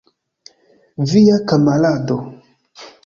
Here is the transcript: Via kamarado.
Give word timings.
Via 1.11 1.35
kamarado. 1.49 2.17